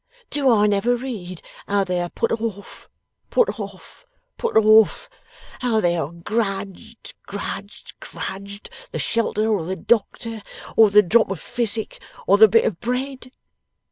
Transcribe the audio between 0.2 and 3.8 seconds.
Do I never read how they are put off, put